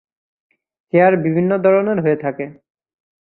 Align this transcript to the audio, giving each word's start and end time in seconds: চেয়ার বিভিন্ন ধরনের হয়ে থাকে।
চেয়ার 0.93 1.13
বিভিন্ন 1.17 1.51
ধরনের 1.57 1.97
হয়ে 2.01 2.17
থাকে। 2.17 2.45